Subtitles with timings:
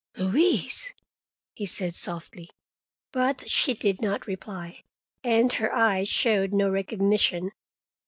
[0.17, 0.93] "Louise!"
[1.53, 2.49] he said softly;
[3.11, 4.81] but she did not reply,
[5.23, 7.51] and her eyes showed no recognition.